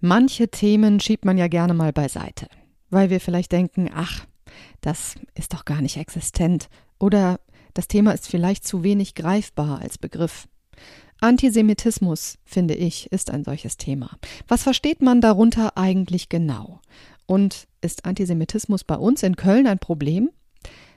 Manche 0.00 0.48
Themen 0.48 1.00
schiebt 1.00 1.24
man 1.24 1.38
ja 1.38 1.48
gerne 1.48 1.74
mal 1.74 1.92
beiseite, 1.92 2.46
weil 2.90 3.10
wir 3.10 3.20
vielleicht 3.20 3.50
denken, 3.50 3.90
ach, 3.92 4.26
das 4.80 5.16
ist 5.34 5.54
doch 5.54 5.64
gar 5.64 5.82
nicht 5.82 5.96
existent 5.96 6.68
oder 7.00 7.40
das 7.74 7.88
Thema 7.88 8.12
ist 8.12 8.28
vielleicht 8.28 8.66
zu 8.66 8.82
wenig 8.82 9.14
greifbar 9.14 9.80
als 9.80 9.98
Begriff. 9.98 10.48
Antisemitismus, 11.20 12.38
finde 12.44 12.74
ich, 12.74 13.10
ist 13.10 13.30
ein 13.32 13.42
solches 13.42 13.76
Thema. 13.76 14.10
Was 14.46 14.62
versteht 14.62 15.02
man 15.02 15.20
darunter 15.20 15.76
eigentlich 15.76 16.28
genau? 16.28 16.80
Und 17.26 17.66
ist 17.80 18.04
Antisemitismus 18.04 18.84
bei 18.84 18.96
uns 18.96 19.24
in 19.24 19.34
Köln 19.34 19.66
ein 19.66 19.80
Problem? 19.80 20.30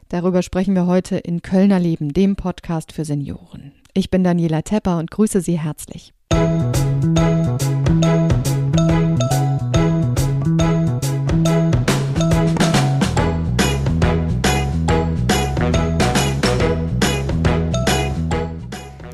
Darüber 0.10 0.44
sprechen 0.44 0.76
wir 0.76 0.86
heute 0.86 1.18
in 1.18 1.42
Kölner 1.42 1.80
Leben, 1.80 2.14
dem 2.14 2.36
Podcast 2.36 2.92
für 2.92 3.06
Senioren. 3.06 3.74
Ich 3.94 4.12
bin 4.12 4.24
Daniela 4.24 4.62
Tepper 4.62 5.00
und 5.00 5.10
grüße 5.10 5.42
Sie 5.42 5.60
herzlich. 5.60 6.14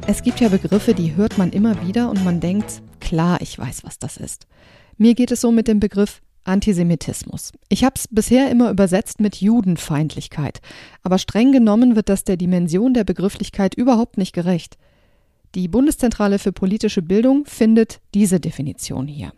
Es 0.10 0.24
gibt 0.24 0.40
ja 0.40 0.48
Begriffe, 0.48 0.94
die 0.94 1.18
hört 1.18 1.38
man 1.38 1.52
immer 1.52 1.86
wieder 1.86 2.10
und 2.10 2.24
man 2.24 2.40
denkt, 2.40 2.82
klar, 3.02 3.42
ich 3.42 3.60
weiß, 3.60 3.84
was 3.84 4.00
das 4.00 4.16
ist. 4.16 4.48
Mir 4.96 5.16
geht 5.16 5.32
es 5.32 5.42
so 5.42 5.52
mit 5.52 5.68
dem 5.68 5.82
Begriff 5.82 6.22
Antisemitismus. 6.46 7.52
Ich 7.68 7.84
habe 7.84 7.96
es 7.98 8.08
bisher 8.08 8.50
immer 8.50 8.72
übersetzt 8.72 9.20
mit 9.20 9.42
Judenfeindlichkeit, 9.42 10.62
aber 11.04 11.18
streng 11.18 11.52
genommen 11.52 11.98
wird 11.98 12.08
das 12.08 12.24
der 12.24 12.38
Dimension 12.38 12.94
der 12.94 13.04
Begrifflichkeit 13.04 13.76
überhaupt 13.76 14.18
nicht 14.18 14.32
gerecht. 14.32 14.78
Die 15.56 15.68
Bundeszentrale 15.68 16.40
für 16.40 16.54
politische 16.54 17.02
Bildung 17.02 17.46
findet 17.46 18.00
diese 18.14 18.40
Definition 18.40 19.10
hier. 19.10 19.34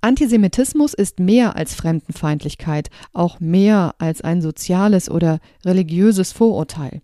Antisemitismus 0.00 0.94
ist 0.94 1.18
mehr 1.18 1.56
als 1.56 1.74
Fremdenfeindlichkeit, 1.74 2.88
auch 3.12 3.40
mehr 3.40 3.96
als 3.98 4.20
ein 4.20 4.42
soziales 4.42 5.10
oder 5.10 5.40
religiöses 5.64 6.30
Vorurteil. 6.30 7.02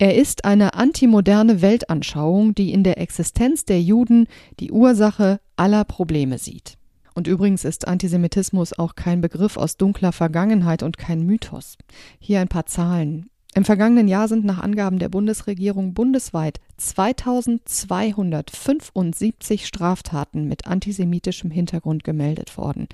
Er 0.00 0.16
ist 0.16 0.44
eine 0.46 0.74
antimoderne 0.74 1.60
Weltanschauung, 1.60 2.54
die 2.54 2.72
in 2.72 2.84
der 2.84 2.96
Existenz 2.96 3.66
der 3.66 3.82
Juden 3.82 4.28
die 4.58 4.72
Ursache 4.72 5.40
aller 5.56 5.84
Probleme 5.84 6.38
sieht. 6.38 6.78
Und 7.14 7.26
übrigens 7.26 7.66
ist 7.66 7.86
Antisemitismus 7.86 8.78
auch 8.78 8.94
kein 8.94 9.20
Begriff 9.20 9.58
aus 9.58 9.76
dunkler 9.76 10.12
Vergangenheit 10.12 10.82
und 10.82 10.96
kein 10.96 11.26
Mythos. 11.26 11.76
Hier 12.18 12.40
ein 12.40 12.48
paar 12.48 12.64
Zahlen. 12.64 13.28
Im 13.54 13.66
vergangenen 13.66 14.08
Jahr 14.08 14.26
sind 14.26 14.46
nach 14.46 14.62
Angaben 14.62 14.98
der 14.98 15.10
Bundesregierung 15.10 15.92
bundesweit 15.92 16.60
2275 16.78 19.66
Straftaten 19.66 20.48
mit 20.48 20.66
antisemitischem 20.66 21.50
Hintergrund 21.50 22.04
gemeldet 22.04 22.56
worden, 22.56 22.88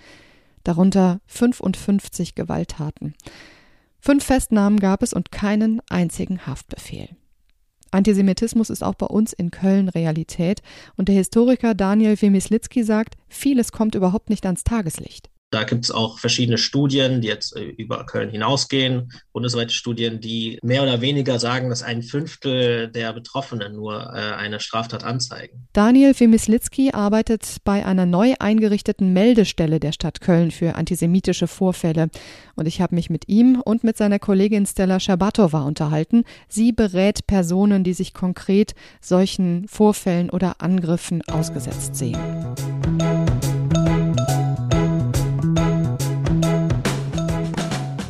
darunter 0.65 1.21
55 1.29 2.35
Gewalttaten. 2.35 3.15
Fünf 4.01 4.25
Festnahmen 4.25 4.79
gab 4.79 5.03
es 5.03 5.13
und 5.13 5.33
keinen 5.33 5.81
einzigen 5.89 6.47
Haftbefehl. 6.47 7.09
Antisemitismus 7.91 8.71
ist 8.71 8.83
auch 8.83 8.95
bei 8.95 9.07
uns 9.07 9.33
in 9.33 9.51
Köln 9.51 9.89
Realität 9.89 10.61
und 10.97 11.09
der 11.09 11.15
Historiker 11.15 11.75
Daniel 11.75 12.21
Wemislitzki 12.21 12.83
sagt, 12.83 13.17
vieles 13.29 13.73
kommt 13.73 13.95
überhaupt 13.95 14.29
nicht 14.29 14.45
ans 14.45 14.65
Tageslicht. 14.65 15.31
Da 15.51 15.63
gibt 15.63 15.85
es 15.85 15.93
auch 15.93 16.19
verschiedene 16.19 16.59
Studien, 16.59 17.21
die 17.21 17.29
jetzt 17.29 17.57
äh, 17.57 17.63
über 17.63 18.05
Köln 18.05 18.31
hinausgehen, 18.31 19.13
bundesweite 19.33 19.73
Studien, 19.73 20.21
die 20.21 20.59
mehr 20.63 20.83
oder 20.83 21.01
weniger 21.01 21.39
sagen, 21.39 21.69
dass 21.69 21.85
ein 21.85 22.03
Fünftel 22.03 22.89
der 22.89 23.13
Betroffenen 23.13 23.77
nur 23.77 24.13
äh, 24.13 24.35
eine 24.35 24.59
Straftat 24.59 25.05
anzeigen. 25.05 25.69
Daniel 25.73 26.15
Femislitzki 26.15 26.91
arbeitet 26.93 27.59
bei 27.63 27.87
einer 27.87 28.07
neu 28.07 28.35
eingerichteten 28.41 29.13
Meldestelle 29.13 29.79
der 29.79 29.93
Stadt 29.93 30.21
Köln 30.21 30.51
für 30.51 30.75
antisemitische 30.75 31.47
Vorfälle. 31.47 32.09
Und 32.57 32.67
ich 32.67 32.81
habe 32.81 32.97
mich 32.97 33.09
mit 33.09 33.29
ihm 33.29 33.61
und 33.65 33.85
mit 33.85 33.97
seiner 33.97 34.19
Kollegin 34.19 34.67
Stella 34.67 34.99
Schabatova 34.99 35.63
unterhalten. 35.63 36.25
Sie 36.49 36.73
berät 36.73 37.29
Personen, 37.29 37.85
die 37.85 37.95
sich 37.95 38.15
konkret 38.15 38.75
solchen 39.01 39.69
Vorfällen 39.69 40.29
oder 40.31 40.61
Angriffen 40.61 41.23
ausgesetzt 41.29 41.95
sehen. 41.95 42.19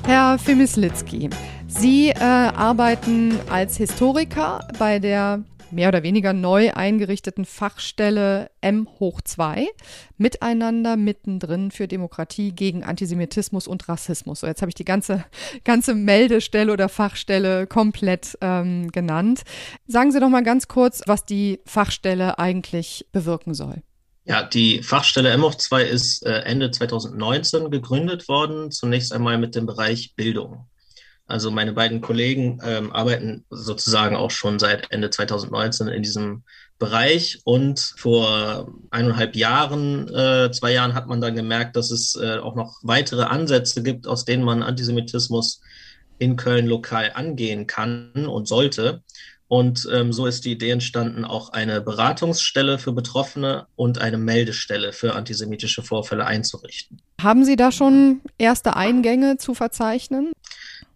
Herr 0.07 0.39
Femislitzki, 0.39 1.31
Sie 1.67 2.11
äh, 2.11 2.15
arbeiten 2.21 3.41
als 3.51 3.77
Historiker 3.77 4.67
bei 4.79 5.01
der 5.01 5.43
mehr 5.73 5.89
oder 5.89 6.05
weniger 6.05 6.33
neu 6.33 6.71
eingerichteten 6.73 7.45
Fachstelle 7.45 8.51
M 8.61 8.89
hoch 9.01 9.21
2 9.21 9.67
miteinander 10.17 10.97
mittendrin 10.97 11.73
für 11.73 11.89
Demokratie 11.89 12.53
gegen 12.53 12.85
Antisemitismus 12.85 13.67
und 13.67 13.89
Rassismus. 13.89 14.41
So, 14.41 14.47
jetzt 14.47 14.63
habe 14.63 14.71
ich 14.71 14.77
die 14.77 14.85
ganze, 14.85 15.25
ganze 15.65 15.97
Meldestelle 15.97 16.73
oder 16.73 16.89
Fachstelle 16.89 17.67
komplett 17.67 18.39
ähm, 18.41 18.93
genannt. 18.93 19.43
Sagen 19.89 20.13
Sie 20.13 20.21
doch 20.21 20.29
mal 20.29 20.45
ganz 20.45 20.69
kurz, 20.69 21.03
was 21.07 21.25
die 21.25 21.59
Fachstelle 21.67 22.39
eigentlich 22.39 23.07
bewirken 23.11 23.55
soll. 23.55 23.83
Ja, 24.29 24.43
die 24.43 24.83
Fachstelle 24.83 25.33
MOV2 25.37 25.83
ist 25.83 26.27
äh, 26.27 26.41
Ende 26.41 26.73
2019 26.73 27.71
gegründet 27.71 28.29
worden, 28.29 28.73
zunächst 28.73 29.13
einmal 29.13 29.39
mit 29.39 29.55
dem 29.55 29.67
Bereich 29.67 30.15
Bildung. 30.17 30.67
Also 31.29 31.53
meine 31.53 31.73
beiden 31.73 32.01
Kollegen 32.01 32.61
ähm, 32.65 32.93
arbeiten 32.93 33.45
sozusagen 33.51 34.17
auch 34.17 34.33
schon 34.33 34.59
seit 34.59 34.91
Ende 34.91 35.11
2019 35.11 35.89
in 35.89 36.03
diesem 36.03 36.43
Bereich 36.79 37.41
und 37.45 37.81
vor 37.97 38.73
eineinhalb 38.91 39.37
Jahren, 39.37 40.13
äh, 40.13 40.51
zwei 40.51 40.73
Jahren 40.73 40.95
hat 40.95 41.07
man 41.07 41.21
dann 41.21 41.37
gemerkt, 41.37 41.77
dass 41.77 41.93
es 41.93 42.17
äh, 42.17 42.39
auch 42.39 42.57
noch 42.57 42.81
weitere 42.83 43.23
Ansätze 43.23 43.83
gibt, 43.83 44.09
aus 44.09 44.25
denen 44.25 44.45
man 44.45 44.63
Antisemitismus 44.63 45.61
in 46.19 46.37
Köln 46.37 46.67
lokal 46.67 47.13
angehen 47.15 47.67
kann 47.67 48.27
und 48.27 48.49
sollte. 48.49 49.03
Und 49.49 49.89
ähm, 49.93 50.13
so 50.13 50.27
ist 50.27 50.45
die 50.45 50.53
Idee 50.53 50.71
entstanden, 50.71 51.25
auch 51.25 51.51
eine 51.51 51.81
Beratungsstelle 51.81 52.79
für 52.79 52.93
Betroffene 52.93 53.67
und 53.77 54.01
eine 54.01 54.19
Meldestelle 54.19 54.93
für 54.93 55.15
antisemitische 55.15 55.83
Vorfälle 55.83 56.27
einzurichten. 56.27 57.01
Haben 57.21 57.45
Sie 57.45 57.57
da 57.57 57.71
schon 57.71 58.21
erste 58.39 58.77
Eingänge 58.77 59.37
zu 59.37 59.55
verzeichnen? 59.55 60.33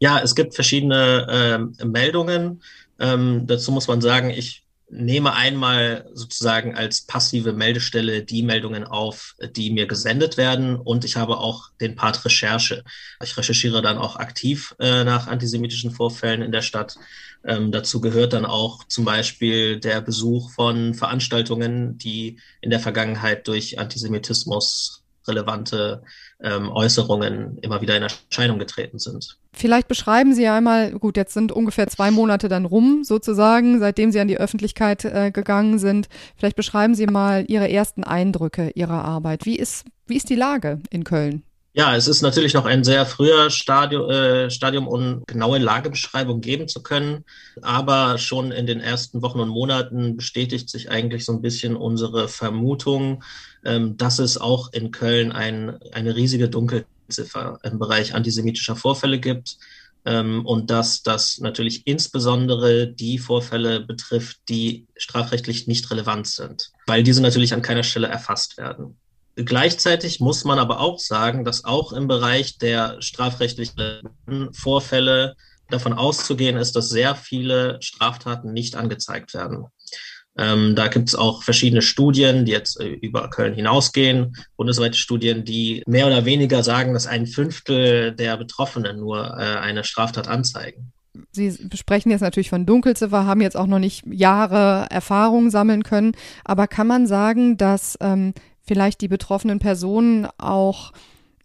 Ja, 0.00 0.21
es 0.21 0.34
gibt 0.34 0.55
verschiedene 0.55 1.27
ähm, 1.31 1.77
Meldungen. 1.91 2.62
Ähm, 2.99 3.47
dazu 3.47 3.71
muss 3.71 3.87
man 3.87 4.00
sagen, 4.00 4.31
ich 4.31 4.65
nehme 4.91 5.34
einmal 5.34 6.09
sozusagen 6.12 6.75
als 6.75 7.03
passive 7.03 7.53
Meldestelle 7.53 8.25
die 8.25 8.43
Meldungen 8.43 8.84
auf, 8.84 9.37
die 9.56 9.71
mir 9.71 9.87
gesendet 9.87 10.37
werden 10.37 10.77
und 10.77 11.05
ich 11.05 11.17
habe 11.17 11.39
auch 11.39 11.71
den 11.81 11.97
Part 11.97 12.25
Recherche. 12.25 12.84
Ich 13.23 13.37
recherchiere 13.37 13.83
dann 13.83 13.99
auch 13.99 14.17
aktiv 14.17 14.75
äh, 14.78 15.05
nach 15.05 15.28
antisemitischen 15.28 15.93
Vorfällen 15.93 16.43
in 16.43 16.53
der 16.53 16.62
Stadt. 16.62 16.97
Ähm, 17.45 17.73
dazu 17.73 18.01
gehört 18.01 18.33
dann 18.33 18.45
auch 18.45 18.84
zum 18.84 19.05
Beispiel 19.05 19.81
der 19.81 20.01
Besuch 20.01 20.51
von 20.51 20.95
Veranstaltungen, 20.95 21.97
die 21.97 22.39
in 22.61 22.71
der 22.71 22.81
Vergangenheit 22.81 23.49
durch 23.49 23.78
Antisemitismus 23.78 25.05
relevante 25.27 26.03
ähm, 26.41 26.71
Äußerungen 26.71 27.59
immer 27.59 27.81
wieder 27.81 27.97
in 27.97 28.03
Erscheinung 28.03 28.59
getreten 28.59 28.99
sind. 28.99 29.40
Vielleicht 29.53 29.88
beschreiben 29.88 30.33
Sie 30.33 30.47
einmal, 30.47 30.93
gut, 30.93 31.16
jetzt 31.16 31.34
sind 31.34 31.53
ungefähr 31.53 31.88
zwei 31.88 32.11
Monate 32.11 32.49
dann 32.49 32.65
rum, 32.65 33.03
sozusagen, 33.03 33.81
seitdem 33.81 34.12
Sie 34.12 34.21
an 34.21 34.28
die 34.28 34.38
Öffentlichkeit 34.38 35.05
äh, 35.05 35.31
gegangen 35.33 35.78
sind. 35.78 36.09
Vielleicht 36.37 36.56
beschreiben 36.56 36.94
Sie 36.94 37.06
mal 37.06 37.44
Ihre 37.49 37.69
ersten 37.69 38.05
Eindrücke 38.05 38.71
Ihrer 38.75 39.05
Arbeit. 39.05 39.47
Wie 39.47 39.56
ist, 39.56 39.84
wie 40.06 40.16
ist 40.16 40.31
die 40.31 40.37
Lage 40.37 40.81
in 40.91 41.05
Köln? 41.05 41.43
Ja, 41.72 41.94
es 41.94 42.09
ist 42.09 42.22
natürlich 42.22 42.55
noch 42.55 42.65
ein 42.65 42.83
sehr 42.83 43.06
früher 43.06 43.49
Stadium, 43.49 44.10
äh, 44.10 44.50
Stadium, 44.50 44.89
um 44.89 45.22
genaue 45.27 45.59
Lagebeschreibung 45.59 46.41
geben 46.41 46.66
zu 46.66 46.83
können. 46.83 47.25
Aber 47.62 48.19
schon 48.19 48.50
in 48.50 48.66
den 48.66 48.81
ersten 48.81 49.22
Wochen 49.22 49.39
und 49.39 49.49
Monaten 49.49 50.16
bestätigt 50.16 50.69
sich 50.69 50.91
eigentlich 50.91 51.25
so 51.25 51.33
ein 51.33 51.43
bisschen 51.43 51.77
unsere 51.77 52.27
Vermutung, 52.27 53.22
ähm, 53.65 53.97
dass 53.97 54.19
es 54.19 54.37
auch 54.37 54.72
in 54.72 54.91
Köln 54.91 55.31
ein, 55.31 55.78
eine 55.93 56.16
riesige 56.16 56.48
Dunkelziffer 57.10 57.59
im 57.62 57.78
Bereich 57.78 58.15
antisemitischer 58.15 58.77
Vorfälle 58.77 59.18
gibt. 59.18 59.57
Ähm, 60.07 60.47
und 60.47 60.71
dass 60.71 61.03
das 61.03 61.39
natürlich 61.39 61.86
insbesondere 61.86 62.86
die 62.86 63.18
Vorfälle 63.18 63.80
betrifft, 63.80 64.39
die 64.48 64.86
strafrechtlich 64.97 65.66
nicht 65.66 65.91
relevant 65.91 66.27
sind, 66.27 66.71
weil 66.86 67.03
diese 67.03 67.21
natürlich 67.21 67.53
an 67.53 67.60
keiner 67.60 67.83
Stelle 67.83 68.07
erfasst 68.07 68.57
werden. 68.57 68.97
Gleichzeitig 69.36 70.18
muss 70.18 70.45
man 70.45 70.59
aber 70.59 70.80
auch 70.80 70.98
sagen, 70.98 71.45
dass 71.45 71.65
auch 71.65 71.92
im 71.92 72.09
Bereich 72.09 72.57
der 72.57 73.01
strafrechtlichen 73.03 74.09
Vorfälle 74.53 75.36
davon 75.68 75.92
auszugehen 75.92 76.57
ist, 76.57 76.74
dass 76.77 76.89
sehr 76.89 77.15
viele 77.15 77.80
Straftaten 77.83 78.54
nicht 78.54 78.77
angezeigt 78.77 79.34
werden. 79.34 79.66
Ähm, 80.41 80.75
da 80.75 80.89
gibt 80.89 81.10
es 81.10 81.15
auch 81.15 81.42
verschiedene 81.42 81.83
Studien, 81.83 82.47
die 82.47 82.53
jetzt 82.53 82.81
äh, 82.81 82.89
über 82.89 83.28
Köln 83.28 83.53
hinausgehen, 83.53 84.34
bundesweite 84.57 84.97
Studien, 84.97 85.45
die 85.45 85.83
mehr 85.87 86.07
oder 86.07 86.25
weniger 86.25 86.63
sagen, 86.63 86.95
dass 86.95 87.07
ein 87.07 87.27
Fünftel 87.27 88.13
der 88.13 88.39
Betroffenen 88.39 88.98
nur 88.98 89.19
äh, 89.39 89.59
eine 89.59 89.84
Straftat 89.84 90.28
anzeigen. 90.28 90.92
Sie 91.31 91.54
sprechen 91.75 92.10
jetzt 92.10 92.22
natürlich 92.22 92.48
von 92.48 92.65
Dunkelziffer, 92.65 93.27
haben 93.27 93.42
jetzt 93.42 93.57
auch 93.57 93.66
noch 93.66 93.78
nicht 93.78 94.07
Jahre 94.07 94.87
Erfahrung 94.89 95.51
sammeln 95.51 95.83
können, 95.83 96.13
aber 96.43 96.66
kann 96.66 96.86
man 96.86 97.07
sagen, 97.07 97.59
dass 97.59 97.98
ähm, 98.01 98.33
vielleicht 98.63 99.03
die 99.03 99.09
betroffenen 99.09 99.59
Personen 99.59 100.27
auch 100.39 100.93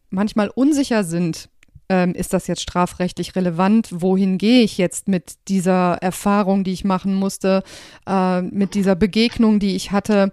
manchmal 0.10 0.50
unsicher 0.50 1.04
sind, 1.04 1.50
ähm, 1.90 2.14
ist 2.14 2.34
das 2.34 2.48
jetzt 2.48 2.62
strafrechtlich 2.62 3.36
relevant? 3.36 3.90
Wohin 3.92 4.38
gehe 4.38 4.64
ich 4.64 4.78
jetzt 4.78 5.08
mit 5.08 5.34
dieser 5.48 5.96
Erfahrung, 6.02 6.64
die 6.64 6.74
ich 6.74 6.84
machen 6.84 7.14
musste, 7.14 7.64
äh, 8.08 8.42
mit 8.42 8.76
dieser 8.76 8.96
Begegnung, 8.96 9.60
die 9.60 9.76
ich 9.76 9.92
hatte? 9.92 10.32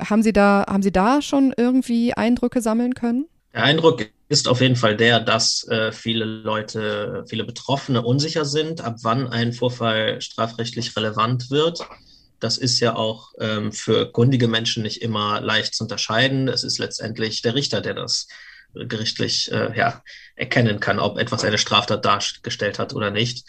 Haben 0.00 0.22
Sie 0.22 0.32
da, 0.32 0.64
haben 0.68 0.82
Sie 0.82 0.92
da 0.92 1.22
schon 1.22 1.54
irgendwie 1.56 2.14
Eindrücke 2.14 2.60
sammeln 2.60 2.94
können? 2.94 3.26
Der 3.52 3.64
Eindruck 3.64 4.06
ist 4.28 4.48
auf 4.48 4.60
jeden 4.60 4.76
Fall 4.76 4.96
der, 4.96 5.20
dass 5.20 5.66
äh, 5.68 5.92
viele 5.92 6.24
Leute, 6.24 7.24
viele 7.28 7.44
Betroffene 7.44 8.02
unsicher 8.02 8.44
sind, 8.44 8.80
ab 8.80 8.96
wann 9.02 9.28
ein 9.28 9.52
Vorfall 9.52 10.20
strafrechtlich 10.20 10.96
relevant 10.96 11.50
wird. 11.50 11.86
Das 12.40 12.58
ist 12.58 12.80
ja 12.80 12.96
auch 12.96 13.32
ähm, 13.40 13.72
für 13.72 14.10
kundige 14.12 14.48
Menschen 14.48 14.82
nicht 14.82 15.00
immer 15.00 15.40
leicht 15.40 15.74
zu 15.74 15.84
unterscheiden. 15.84 16.48
Es 16.48 16.64
ist 16.64 16.78
letztendlich 16.78 17.40
der 17.40 17.54
Richter, 17.54 17.80
der 17.80 17.94
das 17.94 18.26
gerichtlich 18.74 19.50
äh, 19.52 19.76
ja, 19.76 20.02
erkennen 20.34 20.80
kann, 20.80 20.98
ob 20.98 21.18
etwas 21.18 21.44
eine 21.44 21.58
Straftat 21.58 22.04
dargestellt 22.04 22.78
hat 22.78 22.94
oder 22.94 23.10
nicht. 23.10 23.46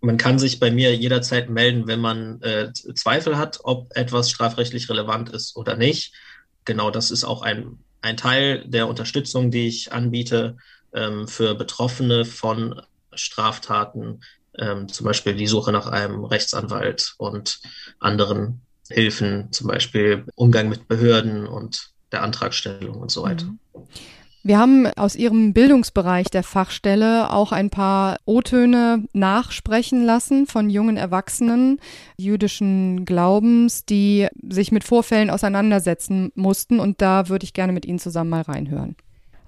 Man 0.00 0.16
kann 0.16 0.38
sich 0.38 0.60
bei 0.60 0.70
mir 0.70 0.94
jederzeit 0.94 1.50
melden, 1.50 1.86
wenn 1.88 2.00
man 2.00 2.40
äh, 2.42 2.72
Zweifel 2.72 3.36
hat, 3.36 3.60
ob 3.64 3.94
etwas 3.96 4.30
strafrechtlich 4.30 4.88
relevant 4.88 5.30
ist 5.30 5.56
oder 5.56 5.76
nicht. 5.76 6.14
Genau 6.64 6.90
das 6.90 7.10
ist 7.10 7.24
auch 7.24 7.42
ein, 7.42 7.78
ein 8.00 8.16
Teil 8.16 8.64
der 8.66 8.88
Unterstützung, 8.88 9.50
die 9.50 9.66
ich 9.66 9.92
anbiete 9.92 10.56
ähm, 10.92 11.26
für 11.26 11.54
Betroffene 11.54 12.24
von 12.24 12.80
Straftaten, 13.12 14.20
ähm, 14.56 14.88
zum 14.88 15.04
Beispiel 15.04 15.34
die 15.34 15.46
Suche 15.46 15.72
nach 15.72 15.86
einem 15.86 16.24
Rechtsanwalt 16.24 17.14
und 17.18 17.60
anderen 17.98 18.60
Hilfen, 18.88 19.52
zum 19.52 19.66
Beispiel 19.66 20.24
Umgang 20.34 20.68
mit 20.68 20.88
Behörden 20.88 21.46
und 21.46 21.90
der 22.12 22.22
Antragstellung 22.22 23.00
und 23.00 23.10
so 23.10 23.22
weiter. 23.22 23.46
Mhm. 23.46 23.58
Wir 24.44 24.58
haben 24.58 24.86
aus 24.86 25.16
Ihrem 25.16 25.52
Bildungsbereich 25.52 26.28
der 26.28 26.44
Fachstelle 26.44 27.32
auch 27.32 27.50
ein 27.50 27.70
paar 27.70 28.18
O-Töne 28.24 29.04
nachsprechen 29.12 30.04
lassen 30.04 30.46
von 30.46 30.70
jungen 30.70 30.96
Erwachsenen 30.96 31.80
jüdischen 32.16 33.04
Glaubens, 33.04 33.84
die 33.84 34.28
sich 34.48 34.70
mit 34.70 34.84
Vorfällen 34.84 35.30
auseinandersetzen 35.30 36.30
mussten. 36.36 36.78
Und 36.78 37.02
da 37.02 37.28
würde 37.28 37.44
ich 37.44 37.52
gerne 37.52 37.72
mit 37.72 37.84
Ihnen 37.84 37.98
zusammen 37.98 38.30
mal 38.30 38.42
reinhören. 38.42 38.94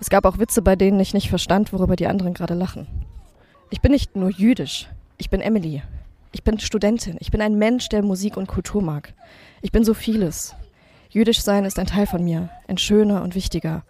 Es 0.01 0.11
gab 0.11 0.25
auch 0.25 0.39
Witze, 0.39 0.61
bei 0.61 0.75
denen 0.75 0.99
ich 0.99 1.15
nicht 1.15 1.31
verstand, 1.31 1.73
worüber 1.73 1.95
die 1.95 2.09
anderen 2.09 2.35
gerade 2.35 2.55
lachen. 2.55 2.89
Ich 3.71 3.81
bin 3.81 3.93
nicht 3.93 4.17
nur 4.17 4.31
jüdisch. 4.31 4.89
Ich 5.19 5.31
bin 5.31 5.41
Emily. 5.41 5.83
Ich 6.33 6.43
bin 6.43 6.59
Studentin. 6.59 7.17
Ich 7.21 7.31
bin 7.31 7.41
ein 7.41 7.57
Mensch, 7.57 7.89
der 7.91 8.03
Musik 8.03 8.37
und 8.37 8.49
Kultur 8.49 8.83
mag. 8.83 9.15
Ich 9.63 9.71
bin 9.71 9.85
so 9.85 9.95
vieles. 9.95 10.57
Jüdisch 11.11 11.43
sein 11.43 11.65
ist 11.65 11.79
ein 11.79 11.87
Teil 11.87 12.07
von 12.07 12.25
mir, 12.25 12.51
ein 12.67 12.79
schöner 12.79 13.23
und 13.23 13.35
wichtiger 13.35 13.85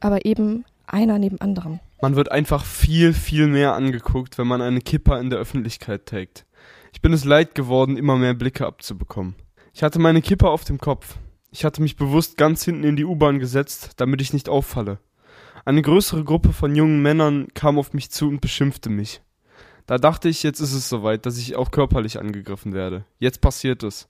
aber 0.00 0.24
eben 0.24 0.64
einer 0.86 1.18
neben 1.18 1.40
anderem. 1.40 1.80
Man 2.00 2.16
wird 2.16 2.30
einfach 2.30 2.64
viel, 2.64 3.12
viel 3.12 3.46
mehr 3.46 3.74
angeguckt, 3.74 4.38
wenn 4.38 4.46
man 4.46 4.62
eine 4.62 4.80
Kippa 4.80 5.18
in 5.18 5.30
der 5.30 5.38
Öffentlichkeit 5.38 6.06
trägt. 6.06 6.44
Ich 6.92 7.00
bin 7.00 7.12
es 7.12 7.24
leid 7.24 7.54
geworden, 7.54 7.96
immer 7.96 8.16
mehr 8.16 8.34
Blicke 8.34 8.66
abzubekommen. 8.66 9.34
Ich 9.72 9.82
hatte 9.82 9.98
meine 9.98 10.22
Kippa 10.22 10.48
auf 10.48 10.64
dem 10.64 10.78
Kopf. 10.78 11.16
Ich 11.50 11.64
hatte 11.64 11.82
mich 11.82 11.96
bewusst 11.96 12.36
ganz 12.36 12.64
hinten 12.64 12.84
in 12.84 12.96
die 12.96 13.04
U-Bahn 13.04 13.38
gesetzt, 13.38 13.92
damit 13.96 14.20
ich 14.20 14.32
nicht 14.32 14.48
auffalle. 14.48 14.98
Eine 15.64 15.82
größere 15.82 16.22
Gruppe 16.22 16.52
von 16.52 16.76
jungen 16.76 17.02
Männern 17.02 17.48
kam 17.54 17.78
auf 17.78 17.92
mich 17.92 18.10
zu 18.10 18.28
und 18.28 18.40
beschimpfte 18.40 18.88
mich. 18.88 19.20
Da 19.86 19.98
dachte 19.98 20.28
ich, 20.28 20.42
jetzt 20.42 20.60
ist 20.60 20.72
es 20.72 20.88
soweit, 20.88 21.26
dass 21.26 21.38
ich 21.38 21.56
auch 21.56 21.70
körperlich 21.70 22.18
angegriffen 22.18 22.72
werde. 22.72 23.04
Jetzt 23.18 23.40
passiert 23.40 23.82
es. 23.82 24.08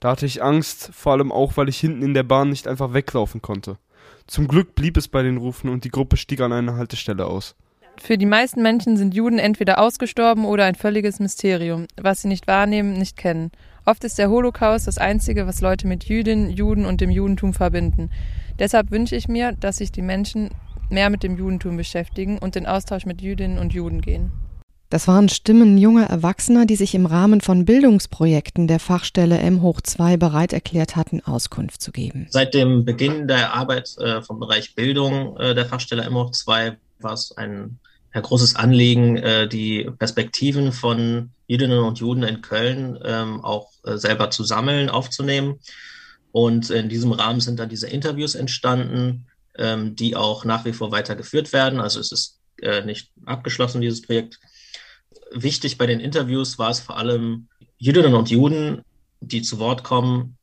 Da 0.00 0.10
hatte 0.10 0.26
ich 0.26 0.42
Angst, 0.42 0.90
vor 0.92 1.12
allem 1.12 1.30
auch, 1.30 1.56
weil 1.56 1.68
ich 1.68 1.78
hinten 1.78 2.02
in 2.02 2.14
der 2.14 2.24
Bahn 2.24 2.50
nicht 2.50 2.66
einfach 2.66 2.92
weglaufen 2.92 3.40
konnte. 3.40 3.78
Zum 4.26 4.48
Glück 4.48 4.74
blieb 4.74 4.96
es 4.96 5.08
bei 5.08 5.22
den 5.22 5.36
Rufen 5.36 5.68
und 5.68 5.84
die 5.84 5.90
Gruppe 5.90 6.16
stieg 6.16 6.40
an 6.40 6.52
einer 6.52 6.76
Haltestelle 6.76 7.26
aus. 7.26 7.54
Für 8.00 8.16
die 8.16 8.26
meisten 8.26 8.62
Menschen 8.62 8.96
sind 8.96 9.14
Juden 9.14 9.38
entweder 9.38 9.78
ausgestorben 9.78 10.44
oder 10.44 10.64
ein 10.64 10.74
völliges 10.74 11.20
Mysterium, 11.20 11.86
was 12.00 12.22
sie 12.22 12.28
nicht 12.28 12.46
wahrnehmen, 12.46 12.94
nicht 12.94 13.16
kennen. 13.16 13.52
Oft 13.84 14.04
ist 14.04 14.18
der 14.18 14.30
Holocaust 14.30 14.86
das 14.86 14.98
Einzige, 14.98 15.46
was 15.46 15.60
Leute 15.60 15.86
mit 15.86 16.04
Jüdinnen, 16.04 16.50
Juden 16.50 16.86
und 16.86 17.00
dem 17.00 17.10
Judentum 17.10 17.52
verbinden. 17.52 18.10
Deshalb 18.58 18.90
wünsche 18.90 19.16
ich 19.16 19.28
mir, 19.28 19.52
dass 19.52 19.76
sich 19.78 19.92
die 19.92 20.02
Menschen 20.02 20.50
mehr 20.88 21.10
mit 21.10 21.22
dem 21.22 21.36
Judentum 21.36 21.76
beschäftigen 21.76 22.38
und 22.38 22.56
in 22.56 22.66
Austausch 22.66 23.06
mit 23.06 23.20
Jüdinnen 23.20 23.58
und 23.58 23.72
Juden 23.72 24.00
gehen. 24.00 24.32
Das 24.92 25.08
waren 25.08 25.30
Stimmen 25.30 25.78
junger 25.78 26.04
Erwachsener, 26.04 26.66
die 26.66 26.76
sich 26.76 26.94
im 26.94 27.06
Rahmen 27.06 27.40
von 27.40 27.64
Bildungsprojekten 27.64 28.66
der 28.66 28.78
Fachstelle 28.78 29.38
M 29.38 29.62
hoch 29.62 29.80
2 29.80 30.18
bereit 30.18 30.52
erklärt 30.52 30.96
hatten, 30.96 31.22
Auskunft 31.22 31.80
zu 31.80 31.92
geben. 31.92 32.26
Seit 32.28 32.52
dem 32.52 32.84
Beginn 32.84 33.26
der 33.26 33.54
Arbeit 33.54 33.96
äh, 33.96 34.20
vom 34.20 34.38
Bereich 34.38 34.74
Bildung 34.74 35.38
äh, 35.38 35.54
der 35.54 35.64
Fachstelle 35.64 36.02
M 36.02 36.14
hoch 36.14 36.30
2 36.32 36.76
war 36.98 37.14
es 37.14 37.34
ein 37.38 37.78
ja, 38.14 38.20
großes 38.20 38.54
Anliegen, 38.56 39.16
äh, 39.16 39.48
die 39.48 39.90
Perspektiven 39.98 40.72
von 40.72 41.30
Jüdinnen 41.46 41.78
und 41.78 41.98
Juden 41.98 42.24
in 42.24 42.42
Köln 42.42 42.98
ähm, 43.02 43.42
auch 43.42 43.70
selber 43.82 44.28
zu 44.28 44.44
sammeln, 44.44 44.90
aufzunehmen. 44.90 45.58
Und 46.32 46.68
in 46.68 46.90
diesem 46.90 47.12
Rahmen 47.12 47.40
sind 47.40 47.58
dann 47.58 47.70
diese 47.70 47.88
Interviews 47.88 48.34
entstanden, 48.34 49.24
ähm, 49.56 49.96
die 49.96 50.16
auch 50.16 50.44
nach 50.44 50.66
wie 50.66 50.74
vor 50.74 50.92
weitergeführt 50.92 51.54
werden. 51.54 51.80
Also 51.80 51.98
es 51.98 52.12
ist 52.12 52.38
nicht 52.84 53.10
abgeschlossen, 53.24 53.80
dieses 53.80 54.02
Projekt 54.02 54.38
wichtig 55.32 55.78
bei 55.78 55.86
den 55.86 56.00
Interviews 56.00 56.58
war 56.58 56.70
es 56.70 56.80
vor 56.80 56.96
allem 56.96 57.48
Jüdinnen 57.78 58.14
und 58.14 58.30
Juden, 58.30 58.82
die 59.20 59.42
zu 59.42 59.58
Wort 59.58 59.84
kommen, 59.84 60.36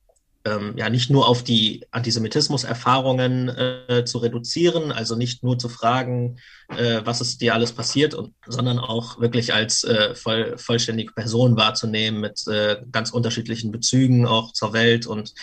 ähm, 0.45 0.73
ja 0.77 0.89
nicht 0.89 1.09
nur 1.09 1.27
auf 1.27 1.43
die 1.43 1.85
Antisemitismus-Erfahrungen 1.91 3.49
äh, 3.49 4.05
zu 4.05 4.19
reduzieren, 4.19 4.91
also 4.91 5.15
nicht 5.15 5.43
nur 5.43 5.57
zu 5.57 5.69
fragen, 5.69 6.37
äh, 6.69 7.01
was 7.03 7.21
ist 7.21 7.41
dir 7.41 7.53
alles 7.53 7.73
passiert, 7.73 8.13
und, 8.13 8.33
sondern 8.47 8.79
auch 8.79 9.19
wirklich 9.19 9.53
als 9.53 9.83
äh, 9.83 10.15
voll, 10.15 10.57
vollständige 10.57 11.11
Person 11.11 11.57
wahrzunehmen 11.57 12.21
mit 12.21 12.47
äh, 12.47 12.77
ganz 12.91 13.11
unterschiedlichen 13.11 13.71
Bezügen 13.71 14.25
auch 14.25 14.53
zur 14.53 14.73
Welt 14.73 15.07
und 15.07 15.33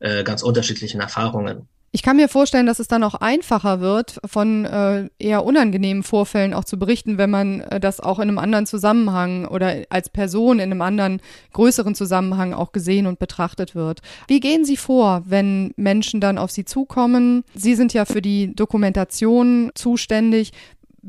äh, 0.00 0.24
ganz 0.24 0.42
unterschiedlichen 0.42 1.00
Erfahrungen. 1.00 1.68
Ich 1.90 2.02
kann 2.02 2.16
mir 2.16 2.28
vorstellen, 2.28 2.66
dass 2.66 2.80
es 2.80 2.88
dann 2.88 3.02
auch 3.02 3.14
einfacher 3.14 3.80
wird, 3.80 4.20
von 4.26 4.66
äh, 4.66 5.08
eher 5.18 5.44
unangenehmen 5.44 6.02
Vorfällen 6.02 6.52
auch 6.52 6.64
zu 6.64 6.78
berichten, 6.78 7.16
wenn 7.16 7.30
man 7.30 7.62
äh, 7.62 7.80
das 7.80 8.00
auch 8.00 8.18
in 8.18 8.28
einem 8.28 8.38
anderen 8.38 8.66
Zusammenhang 8.66 9.46
oder 9.46 9.84
als 9.88 10.10
Person 10.10 10.58
in 10.58 10.70
einem 10.70 10.82
anderen 10.82 11.22
größeren 11.54 11.94
Zusammenhang 11.94 12.52
auch 12.52 12.72
gesehen 12.72 13.06
und 13.06 13.18
betrachtet 13.18 13.74
wird. 13.74 14.00
Wie 14.26 14.40
gehen 14.40 14.66
Sie 14.66 14.76
vor, 14.76 15.22
wenn 15.24 15.72
Menschen 15.76 16.20
dann 16.20 16.36
auf 16.36 16.50
Sie 16.50 16.66
zukommen? 16.66 17.42
Sie 17.54 17.74
sind 17.74 17.94
ja 17.94 18.04
für 18.04 18.20
die 18.20 18.54
Dokumentation 18.54 19.70
zuständig. 19.74 20.52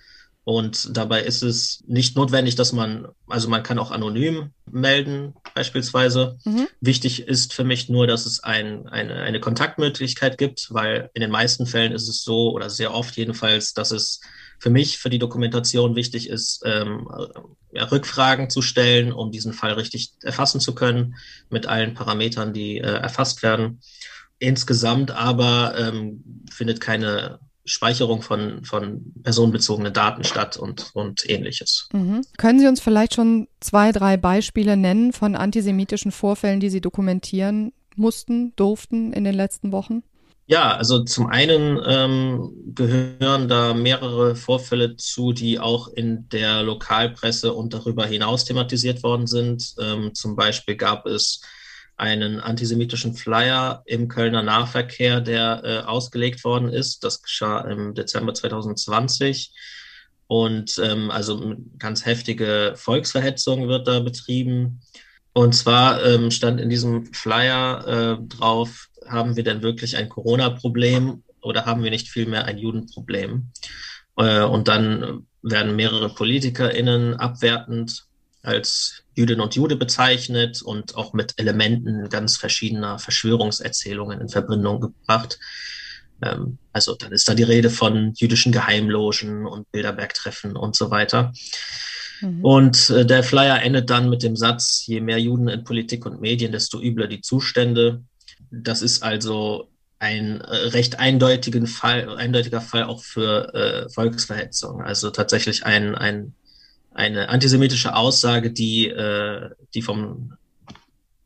Und 0.46 0.96
dabei 0.96 1.24
ist 1.24 1.42
es 1.42 1.84
nicht 1.88 2.16
notwendig, 2.16 2.54
dass 2.56 2.72
man, 2.72 3.08
also 3.28 3.50
man 3.50 3.64
kann 3.64 3.80
auch 3.80 3.90
anonym 3.90 4.52
melden, 4.70 5.34
beispielsweise. 5.56 6.38
Mhm. 6.46 6.68
Wichtig 6.80 7.28
ist 7.28 7.52
für 7.52 7.64
mich 7.64 7.90
nur, 7.90 8.06
dass 8.06 8.28
es 8.28 8.44
ein, 8.44 8.88
eine, 8.88 9.16
eine 9.16 9.40
Kontaktmöglichkeit 9.40 10.38
gibt, 10.38 10.68
weil 10.72 11.10
in 11.16 11.22
den 11.22 11.32
meisten 11.32 11.66
Fällen 11.66 11.94
ist 11.94 12.08
es 12.08 12.24
so, 12.24 12.52
oder 12.52 12.70
sehr 12.70 12.94
oft 12.94 13.18
jedenfalls, 13.18 13.74
dass 13.74 13.90
es 13.90 14.22
für 14.60 14.70
mich, 14.70 15.00
für 15.00 15.10
die 15.10 15.18
Dokumentation 15.18 15.96
wichtig 15.96 16.30
ist, 16.30 16.62
ähm, 16.64 17.10
ja, 17.72 17.86
Rückfragen 17.86 18.52
zu 18.52 18.62
stellen, 18.62 19.14
um 19.14 19.32
diesen 19.32 19.52
Fall 19.52 19.74
richtig 19.74 20.14
erfassen 20.22 20.60
zu 20.60 20.76
können, 20.76 21.16
mit 21.50 21.66
allen 21.66 21.96
Parametern, 21.96 22.54
die 22.54 22.78
äh, 22.78 22.84
erfasst 22.84 23.42
werden. 23.42 23.82
Insgesamt 24.38 25.10
aber 25.10 25.74
ähm, 25.76 26.46
findet 26.52 26.82
keine 26.82 27.40
Speicherung 27.66 28.22
von, 28.22 28.64
von 28.64 29.14
personenbezogenen 29.24 29.92
Daten 29.92 30.24
statt 30.24 30.56
und, 30.58 30.92
und 30.94 31.28
ähnliches. 31.30 31.90
Mhm. 31.92 32.22
Können 32.38 32.60
Sie 32.60 32.68
uns 32.68 32.80
vielleicht 32.80 33.16
schon 33.16 33.48
zwei, 33.60 33.92
drei 33.92 34.18
Beispiele 34.18 34.78
nennen 34.78 35.14
von 35.14 35.36
antisemitischen 35.36 36.12
Vorfällen, 36.12 36.60
die 36.60 36.70
Sie 36.70 36.82
dokumentieren 36.82 37.74
mussten, 37.96 38.56
durften 38.56 39.14
in 39.14 39.24
den 39.24 39.36
letzten 39.36 39.72
Wochen? 39.72 40.04
Ja, 40.48 40.76
also 40.78 41.04
zum 41.04 41.26
einen 41.26 41.82
ähm, 41.88 42.54
gehören 42.76 43.48
da 43.48 43.74
mehrere 43.74 44.36
Vorfälle 44.36 44.96
zu, 44.96 45.34
die 45.34 45.60
auch 45.60 45.88
in 45.88 46.30
der 46.30 46.62
Lokalpresse 46.62 47.52
und 47.52 47.74
darüber 47.74 48.06
hinaus 48.06 48.46
thematisiert 48.46 49.02
worden 49.02 49.26
sind. 49.26 49.74
Ähm, 49.82 50.14
zum 50.14 50.36
Beispiel 50.36 50.76
gab 50.76 51.08
es 51.08 51.42
einen 51.98 52.40
antisemitischen 52.40 53.14
Flyer 53.14 53.84
im 53.86 54.08
Kölner 54.08 54.44
Nahverkehr, 54.44 55.22
der 55.22 55.62
äh, 55.64 55.78
ausgelegt 55.80 56.44
worden 56.44 56.70
ist. 56.70 57.04
Das 57.04 57.22
geschah 57.22 57.62
im 57.62 57.94
Dezember 57.94 58.34
2020. 58.34 59.54
Und 60.28 60.80
ähm, 60.84 61.12
also 61.12 61.56
ganz 61.78 62.06
heftige 62.06 62.74
Volksverhetzung 62.76 63.68
wird 63.68 63.88
da 63.88 64.00
betrieben. 64.00 64.82
Und 65.34 65.54
zwar 65.54 66.04
ähm, 66.04 66.32
stand 66.32 66.60
in 66.60 66.70
diesem 66.70 67.14
Flyer 67.14 67.88
äh, 67.88 68.28
drauf, 68.28 68.90
haben 69.08 69.36
wir 69.36 69.44
denn 69.44 69.62
wirklich 69.62 69.98
ein 69.98 70.10
Corona-Problem 70.10 71.24
oder 71.42 71.66
haben 71.66 71.84
wir 71.84 71.92
nicht 71.92 72.10
vielmehr 72.10 72.46
ein 72.46 72.58
Judenproblem? 72.58 73.52
Äh, 74.18 74.42
und 74.42 74.68
dann 74.68 75.28
werden 75.42 75.76
mehrere 75.76 76.10
PolitikerInnen 76.10 77.16
abwertend 77.16 78.06
als 78.46 79.04
Jüdin 79.16 79.40
und 79.40 79.56
Jude 79.56 79.76
bezeichnet 79.76 80.62
und 80.62 80.96
auch 80.96 81.14
mit 81.14 81.34
Elementen 81.38 82.10
ganz 82.10 82.38
verschiedener 82.38 83.00
Verschwörungserzählungen 83.00 84.22
in 84.22 84.30
Verbindung 84.30 84.82
gebracht. 84.82 85.40
Ähm, 86.22 86.58
also 86.74 86.96
dann 86.96 87.12
ist 87.12 87.28
da 87.28 87.34
die 87.34 87.44
Rede 87.44 87.70
von 87.70 88.14
jüdischen 88.16 88.52
Geheimlogen 88.52 89.46
und 89.46 89.72
Bilderbergtreffen 89.72 90.56
und 90.56 90.76
so 90.76 90.92
weiter. 90.92 91.34
Mhm. 92.22 92.44
Und 92.44 92.90
äh, 92.90 93.06
der 93.06 93.24
Flyer 93.24 93.62
endet 93.62 93.90
dann 93.90 94.10
mit 94.10 94.24
dem 94.24 94.36
Satz, 94.36 94.84
je 94.86 95.02
mehr 95.02 95.20
Juden 95.20 95.48
in 95.48 95.64
Politik 95.64 96.06
und 96.06 96.22
Medien, 96.22 96.52
desto 96.52 96.82
übler 96.82 97.08
die 97.08 97.22
Zustände. 97.22 98.04
Das 98.52 98.82
ist 98.82 99.04
also 99.04 99.70
ein 100.00 100.42
äh, 100.42 100.56
recht 100.70 101.00
eindeutigen 101.00 101.68
Fall, 101.68 102.10
eindeutiger 102.16 102.62
Fall 102.62 102.84
auch 102.84 103.04
für 103.04 103.54
äh, 103.54 103.90
Volksverhetzung. 103.90 104.82
Also 104.82 105.10
tatsächlich 105.10 105.66
ein, 105.66 105.96
ein, 105.96 106.36
eine 106.96 107.30
antisemitische 107.30 107.96
Aussage, 107.96 108.52
die, 108.52 108.88
äh, 108.88 109.50
die 109.74 109.82
vom 109.82 110.38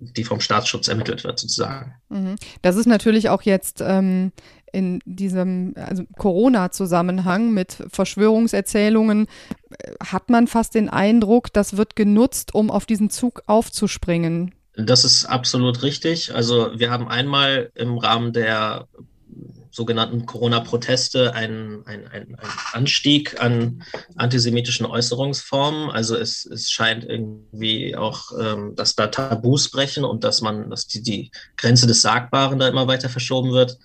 die 0.02 0.24
vom 0.24 0.40
Staatsschutz 0.40 0.88
ermittelt 0.88 1.26
wird, 1.26 1.40
sozusagen. 1.40 1.94
Mhm. 2.08 2.36
Das 2.62 2.78
ist 2.78 2.86
natürlich 2.86 3.28
auch 3.28 3.42
jetzt 3.42 3.82
ähm, 3.86 4.32
in 4.72 5.02
diesem 5.06 5.74
also 5.76 6.04
Corona-Zusammenhang 6.18 7.54
mit 7.54 7.84
Verschwörungserzählungen 7.92 9.28
äh, 9.70 9.92
hat 10.06 10.30
man 10.30 10.48
fast 10.48 10.76
den 10.76 10.90
Eindruck, 10.90 11.52
das 11.52 11.76
wird 11.76 11.96
genutzt, 11.96 12.56
um 12.56 12.72
auf 12.72 12.86
diesen 12.86 13.10
Zug 13.10 13.44
aufzuspringen. 13.46 14.56
Das 14.76 15.04
ist 15.04 15.26
absolut 15.26 15.84
richtig. 15.84 16.34
Also 16.34 16.72
wir 16.80 16.90
haben 16.90 17.10
einmal 17.10 17.72
im 17.76 17.98
Rahmen 17.98 18.32
der 18.32 18.88
sogenannten 19.72 20.26
Corona-Proteste 20.26 21.34
einen, 21.34 21.86
einen, 21.86 22.08
einen, 22.08 22.38
Anstieg 22.74 23.42
an 23.42 23.84
antisemitischen 24.16 24.86
Äußerungsformen. 24.86 25.90
Also 25.90 26.16
es, 26.16 26.46
es 26.46 26.72
scheint 26.72 27.04
irgendwie 27.04 27.96
auch, 27.96 28.32
ähm, 28.40 28.76
dass 28.76 28.96
da 28.96 29.08
Tabus 29.08 29.70
brechen 29.70 30.04
und 30.04 30.24
dass 30.24 30.42
man, 30.42 30.70
dass 30.70 30.88
die, 30.88 31.02
die 31.02 31.32
Grenze 31.58 31.88
des 31.88 32.02
Sagbaren 32.02 32.60
da 32.60 32.68
immer 32.68 32.88
weiter 32.88 33.10
verschoben 33.10 33.52
wird. 33.52 33.78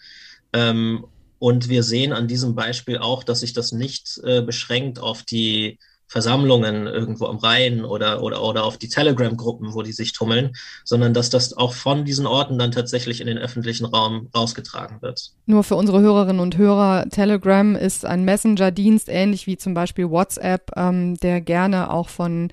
Ähm, 0.53 1.07
und 1.39 1.69
wir 1.69 1.83
sehen 1.83 2.13
an 2.13 2.29
diesem 2.29 2.55
Beispiel 2.55 2.99
auch, 2.99 3.23
dass 3.23 3.41
sich 3.41 3.53
das 3.53 3.73
nicht 3.73 4.19
äh, 4.25 4.41
beschränkt 4.41 4.99
auf 4.99 5.23
die 5.23 5.79
Versammlungen 6.07 6.87
irgendwo 6.87 7.27
am 7.27 7.39
Rhein 7.39 7.85
oder, 7.85 8.23
oder, 8.23 8.43
oder 8.43 8.65
auf 8.65 8.79
die 8.79 8.89
Telegram-Gruppen, 8.89 9.75
wo 9.75 9.83
die 9.83 9.93
sich 9.93 10.13
tummeln, 10.13 10.53
sondern 10.85 11.15
dass 11.15 11.31
das 11.31 11.57
auch 11.57 11.73
von 11.73 12.05
diesen 12.05 12.27
Orten 12.27 12.59
dann 12.59 12.73
tatsächlich 12.73 13.21
in 13.21 13.27
den 13.27 13.39
öffentlichen 13.39 13.87
Raum 13.87 14.29
rausgetragen 14.35 15.03
wird. 15.03 15.33
Nur 15.47 15.65
für 15.65 15.77
unsere 15.77 16.01
Hörerinnen 16.01 16.41
und 16.41 16.57
Hörer, 16.57 17.09
Telegram 17.11 17.75
ist 17.75 18.05
ein 18.05 18.25
Messenger-Dienst, 18.25 19.09
ähnlich 19.09 19.47
wie 19.47 19.57
zum 19.57 19.75
Beispiel 19.75 20.11
WhatsApp, 20.11 20.71
ähm, 20.77 21.17
der 21.17 21.41
gerne 21.41 21.91
auch 21.91 22.09
von 22.09 22.51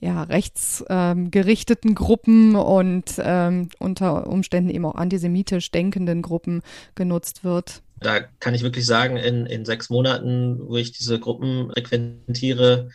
ja, 0.00 0.22
rechtsgerichteten 0.22 1.90
ähm, 1.90 1.94
Gruppen 1.94 2.56
und 2.56 3.16
ähm, 3.18 3.68
unter 3.78 4.26
Umständen 4.26 4.70
eben 4.70 4.86
auch 4.86 4.94
antisemitisch 4.94 5.70
denkenden 5.70 6.22
Gruppen 6.22 6.62
genutzt 6.94 7.44
wird. 7.44 7.82
Da 8.00 8.20
kann 8.20 8.54
ich 8.54 8.62
wirklich 8.62 8.86
sagen, 8.86 9.16
in, 9.16 9.46
in 9.46 9.64
sechs 9.64 9.90
Monaten, 9.90 10.58
wo 10.60 10.76
ich 10.76 10.92
diese 10.92 11.18
Gruppen 11.18 11.70
frequentiere, 11.72 12.90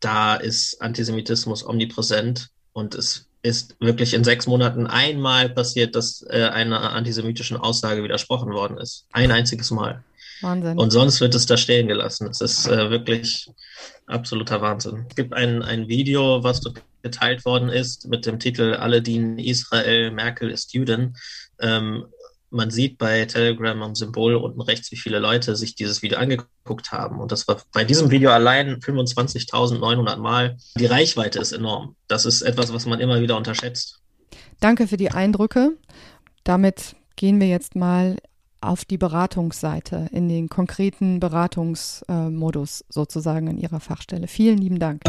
da 0.00 0.34
ist 0.34 0.82
Antisemitismus 0.82 1.64
omnipräsent 1.64 2.48
und 2.72 2.94
es 2.94 3.28
ist 3.42 3.76
wirklich 3.80 4.14
in 4.14 4.24
sechs 4.24 4.46
Monaten 4.46 4.86
einmal 4.86 5.48
passiert, 5.48 5.96
dass 5.96 6.24
äh, 6.28 6.44
einer 6.44 6.92
antisemitischen 6.92 7.56
Aussage 7.56 8.02
widersprochen 8.04 8.52
worden 8.52 8.78
ist. 8.78 9.06
Ein 9.12 9.32
einziges 9.32 9.70
Mal. 9.70 10.04
Wahnsinn. 10.42 10.78
Und 10.78 10.90
sonst 10.90 11.20
wird 11.20 11.34
es 11.34 11.46
da 11.46 11.56
stehen 11.56 11.88
gelassen. 11.88 12.28
Es 12.28 12.40
ist 12.40 12.68
äh, 12.68 12.90
wirklich 12.90 13.48
absoluter 14.06 14.60
Wahnsinn. 14.60 15.06
Es 15.08 15.16
gibt 15.16 15.32
ein, 15.32 15.62
ein 15.62 15.88
Video, 15.88 16.42
was 16.42 16.60
dort 16.60 16.82
geteilt 17.02 17.44
worden 17.44 17.68
ist 17.68 18.08
mit 18.08 18.26
dem 18.26 18.38
Titel 18.38 18.74
Alle 18.74 19.02
dienen 19.02 19.38
Israel, 19.38 20.10
Merkel 20.10 20.50
ist 20.50 20.72
Juden. 20.72 21.16
Ähm, 21.60 22.06
man 22.52 22.70
sieht 22.70 22.98
bei 22.98 23.24
Telegram 23.24 23.82
am 23.82 23.94
Symbol 23.94 24.36
unten 24.36 24.60
rechts, 24.60 24.92
wie 24.92 24.96
viele 24.96 25.18
Leute 25.18 25.56
sich 25.56 25.74
dieses 25.74 26.02
Video 26.02 26.18
angeguckt 26.18 26.92
haben. 26.92 27.20
Und 27.20 27.32
das 27.32 27.48
war 27.48 27.60
bei 27.72 27.84
diesem 27.84 28.10
Video 28.10 28.30
allein 28.30 28.78
25.900 28.80 30.16
Mal. 30.16 30.56
Die 30.76 30.86
Reichweite 30.86 31.38
ist 31.38 31.52
enorm. 31.52 31.96
Das 32.08 32.24
ist 32.26 32.42
etwas, 32.42 32.72
was 32.72 32.86
man 32.86 33.00
immer 33.00 33.20
wieder 33.20 33.36
unterschätzt. 33.36 34.00
Danke 34.60 34.86
für 34.86 34.96
die 34.96 35.10
Eindrücke. 35.10 35.76
Damit 36.44 36.96
gehen 37.16 37.40
wir 37.40 37.48
jetzt 37.48 37.74
mal 37.74 38.16
auf 38.60 38.84
die 38.84 38.98
Beratungsseite, 38.98 40.08
in 40.12 40.28
den 40.28 40.48
konkreten 40.48 41.18
Beratungsmodus 41.18 42.84
sozusagen 42.88 43.48
in 43.48 43.58
Ihrer 43.58 43.80
Fachstelle. 43.80 44.28
Vielen 44.28 44.58
lieben 44.58 44.78
Dank. 44.78 45.02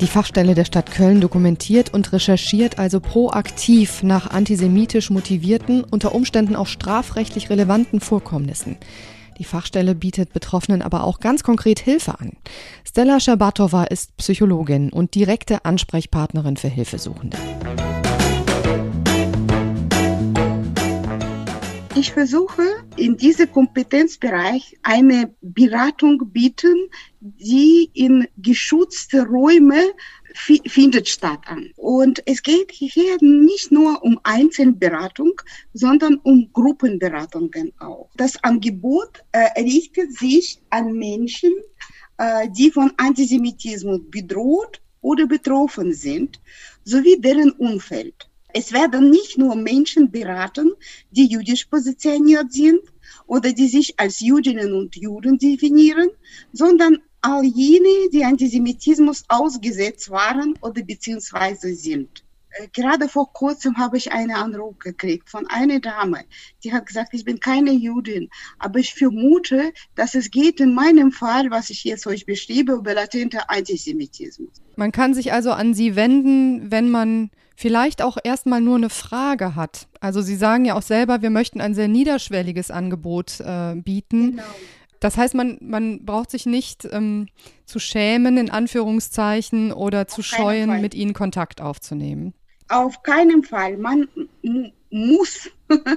Die 0.00 0.06
Fachstelle 0.06 0.54
der 0.54 0.64
Stadt 0.64 0.90
Köln 0.90 1.20
dokumentiert 1.20 1.92
und 1.92 2.10
recherchiert 2.14 2.78
also 2.78 3.00
proaktiv 3.00 4.02
nach 4.02 4.30
antisemitisch 4.30 5.10
motivierten, 5.10 5.84
unter 5.84 6.14
Umständen 6.14 6.56
auch 6.56 6.68
strafrechtlich 6.68 7.50
relevanten 7.50 8.00
Vorkommnissen. 8.00 8.78
Die 9.38 9.44
Fachstelle 9.44 9.94
bietet 9.94 10.32
Betroffenen 10.32 10.80
aber 10.80 11.04
auch 11.04 11.20
ganz 11.20 11.42
konkret 11.42 11.80
Hilfe 11.80 12.18
an. 12.18 12.32
Stella 12.82 13.20
Schabatova 13.20 13.84
ist 13.84 14.16
Psychologin 14.16 14.90
und 14.90 15.14
direkte 15.14 15.66
Ansprechpartnerin 15.66 16.56
für 16.56 16.68
Hilfesuchende. 16.68 17.36
Ich 21.96 22.12
versuche 22.12 22.62
in 22.96 23.16
diesem 23.16 23.50
Kompetenzbereich 23.50 24.78
eine 24.82 25.34
Beratung 25.40 26.30
bieten, 26.30 26.88
die 27.20 27.90
in 27.94 28.28
geschützte 28.38 29.26
Räume 29.26 29.80
findet 30.34 31.08
statt 31.08 31.40
an. 31.46 31.72
Und 31.76 32.22
es 32.26 32.44
geht 32.44 32.70
hier 32.70 33.16
nicht 33.20 33.72
nur 33.72 34.02
um 34.04 34.20
Einzelberatung, 34.22 35.32
sondern 35.74 36.18
um 36.22 36.52
Gruppenberatungen 36.52 37.72
auch. 37.80 38.08
Das 38.14 38.42
Angebot 38.44 39.24
äh, 39.32 39.60
richtet 39.60 40.16
sich 40.16 40.62
an 40.70 40.92
Menschen, 40.92 41.52
äh, 42.18 42.48
die 42.50 42.70
von 42.70 42.92
Antisemitismus 42.98 44.00
bedroht 44.08 44.80
oder 45.00 45.26
betroffen 45.26 45.92
sind, 45.92 46.40
sowie 46.84 47.20
deren 47.20 47.50
Umfeld. 47.50 48.29
Es 48.52 48.72
werden 48.72 49.10
nicht 49.10 49.38
nur 49.38 49.54
Menschen 49.54 50.10
beraten, 50.10 50.72
die 51.10 51.26
jüdisch 51.26 51.66
positioniert 51.66 52.52
sind 52.52 52.80
oder 53.26 53.52
die 53.52 53.68
sich 53.68 53.98
als 53.98 54.20
Jüdinnen 54.20 54.72
und 54.72 54.96
Juden 54.96 55.38
definieren, 55.38 56.10
sondern 56.52 56.98
all 57.20 57.44
jene, 57.44 58.08
die 58.12 58.24
Antisemitismus 58.24 59.24
ausgesetzt 59.28 60.10
waren 60.10 60.54
oder 60.62 60.82
beziehungsweise 60.82 61.74
sind. 61.74 62.24
Äh, 62.52 62.68
gerade 62.72 63.08
vor 63.08 63.32
kurzem 63.32 63.76
habe 63.78 63.96
ich 63.96 64.12
einen 64.12 64.32
Anruf 64.32 64.78
gekriegt 64.78 65.30
von 65.30 65.46
einer 65.48 65.80
Dame, 65.80 66.24
die 66.64 66.72
hat 66.72 66.86
gesagt, 66.86 67.14
ich 67.14 67.24
bin 67.24 67.40
keine 67.40 67.72
Judin, 67.72 68.28
aber 68.58 68.78
ich 68.78 68.94
vermute, 68.94 69.72
dass 69.94 70.14
es 70.14 70.30
geht 70.30 70.60
in 70.60 70.74
meinem 70.74 71.12
Fall, 71.12 71.50
was 71.50 71.70
ich 71.70 71.84
jetzt 71.84 72.06
euch 72.06 72.26
beschriebe, 72.26 72.72
über 72.72 72.94
latente 72.94 73.48
Antisemitismus. 73.48 74.50
Man 74.76 74.92
kann 74.92 75.14
sich 75.14 75.32
also 75.32 75.52
an 75.52 75.74
Sie 75.74 75.96
wenden, 75.96 76.70
wenn 76.70 76.90
man 76.90 77.30
vielleicht 77.56 78.02
auch 78.02 78.16
erstmal 78.22 78.60
nur 78.60 78.76
eine 78.76 78.90
Frage 78.90 79.54
hat. 79.54 79.88
Also 80.00 80.22
Sie 80.22 80.36
sagen 80.36 80.64
ja 80.64 80.74
auch 80.74 80.82
selber, 80.82 81.20
wir 81.20 81.30
möchten 81.30 81.60
ein 81.60 81.74
sehr 81.74 81.88
niederschwelliges 81.88 82.70
Angebot 82.70 83.40
äh, 83.40 83.74
bieten. 83.76 84.32
Genau. 84.32 84.42
Das 85.00 85.16
heißt, 85.16 85.34
man, 85.34 85.58
man 85.62 86.04
braucht 86.04 86.30
sich 86.30 86.44
nicht 86.44 86.86
ähm, 86.90 87.26
zu 87.64 87.78
schämen, 87.78 88.36
in 88.36 88.50
Anführungszeichen, 88.50 89.72
oder 89.72 90.06
zu 90.06 90.22
scheuen, 90.22 90.80
mit 90.82 90.94
ihnen 90.94 91.14
Kontakt 91.14 91.62
aufzunehmen. 91.62 92.34
Auf 92.70 93.02
keinen 93.02 93.42
Fall. 93.42 93.76
Man 93.76 94.08
muss, 94.90 95.50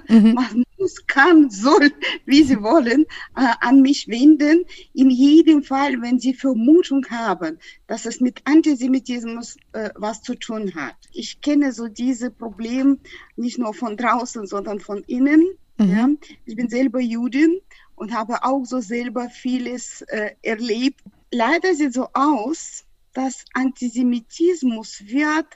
mhm. 0.08 0.34
man 0.34 0.64
muss, 0.80 1.06
kann, 1.06 1.52
soll, 1.52 1.92
wie 2.26 2.44
sie 2.44 2.62
wollen, 2.62 3.06
äh, 3.36 3.54
an 3.62 3.82
mich 3.82 4.08
wenden. 4.08 4.66
In 4.94 5.12
jedem 5.12 5.64
Fall, 5.64 6.02
wenn 6.02 6.20
sie 6.20 6.34
Vermutung 6.34 7.06
haben, 7.12 7.60
dass 7.86 8.08
es 8.08 8.20
mit 8.20 8.42
Antisemitismus 8.46 9.58
äh, 9.74 9.92
was 9.96 10.24
zu 10.24 10.34
tun 10.34 10.74
hat. 10.74 10.96
Ich 11.12 11.42
kenne 11.42 11.72
so 11.74 11.88
diese 11.88 12.32
Probleme 12.32 12.98
nicht 13.36 13.60
nur 13.60 13.76
von 13.76 13.96
draußen, 13.96 14.48
sondern 14.48 14.80
von 14.80 15.04
innen. 15.04 15.46
Mhm. 15.78 15.90
Ja. 15.90 16.10
Ich 16.46 16.56
bin 16.56 16.70
selber 16.70 17.00
Judin 17.00 17.60
und 17.96 18.14
habe 18.14 18.44
auch 18.44 18.66
so 18.66 18.80
selber 18.80 19.30
vieles 19.30 20.02
äh, 20.08 20.32
erlebt. 20.42 21.02
Leider 21.32 21.76
sieht 21.76 21.94
so 21.94 22.08
aus, 22.14 22.86
dass 23.14 23.46
Antisemitismus 23.54 25.04
wird 25.06 25.48